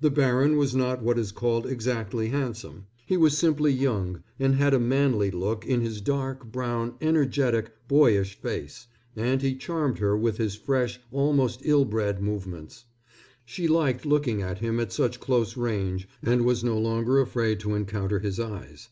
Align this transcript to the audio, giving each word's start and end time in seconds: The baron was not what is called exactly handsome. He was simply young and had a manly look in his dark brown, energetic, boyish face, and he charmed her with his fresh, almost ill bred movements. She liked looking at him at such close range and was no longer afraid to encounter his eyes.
The 0.00 0.08
baron 0.10 0.56
was 0.56 0.74
not 0.74 1.02
what 1.02 1.18
is 1.18 1.32
called 1.32 1.66
exactly 1.66 2.30
handsome. 2.30 2.86
He 3.04 3.18
was 3.18 3.36
simply 3.36 3.70
young 3.72 4.22
and 4.38 4.54
had 4.54 4.72
a 4.72 4.78
manly 4.80 5.30
look 5.30 5.66
in 5.66 5.82
his 5.82 6.00
dark 6.00 6.50
brown, 6.50 6.94
energetic, 7.02 7.70
boyish 7.86 8.40
face, 8.40 8.86
and 9.14 9.42
he 9.42 9.54
charmed 9.54 9.98
her 9.98 10.16
with 10.16 10.38
his 10.38 10.54
fresh, 10.54 10.98
almost 11.12 11.60
ill 11.62 11.84
bred 11.84 12.22
movements. 12.22 12.86
She 13.44 13.68
liked 13.68 14.06
looking 14.06 14.40
at 14.40 14.60
him 14.60 14.80
at 14.80 14.92
such 14.94 15.20
close 15.20 15.58
range 15.58 16.08
and 16.22 16.46
was 16.46 16.64
no 16.64 16.78
longer 16.78 17.20
afraid 17.20 17.60
to 17.60 17.74
encounter 17.74 18.18
his 18.20 18.40
eyes. 18.40 18.88